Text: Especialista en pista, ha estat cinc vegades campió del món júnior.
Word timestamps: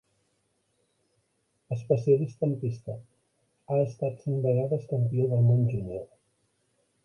Especialista 1.75 2.47
en 2.49 2.55
pista, 2.63 2.97
ha 3.69 3.79
estat 3.91 4.25
cinc 4.27 4.43
vegades 4.49 4.91
campió 4.95 5.29
del 5.35 5.49
món 5.53 5.65
júnior. 5.75 6.05